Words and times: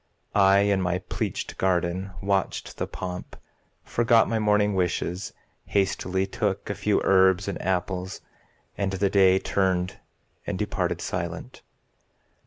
I, 0.33 0.61
in 0.61 0.81
my 0.81 0.97
pleached 0.97 1.59
garden, 1.59 2.09
watched 2.23 2.77
the 2.77 2.87
pomp, 2.87 3.35
Forgot 3.83 4.27
my 4.27 4.39
morning 4.39 4.73
wishes, 4.73 5.31
hastily 5.65 6.25
Took 6.25 6.71
a 6.71 6.73
few 6.73 6.99
herbs 7.03 7.47
and 7.47 7.61
apples, 7.61 8.21
and 8.75 8.93
the 8.93 9.11
Day 9.11 9.37
Turned 9.37 9.99
and 10.47 10.57
departed 10.57 11.01
silent. 11.01 11.61